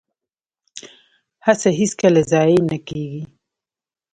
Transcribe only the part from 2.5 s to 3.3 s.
نه کیږي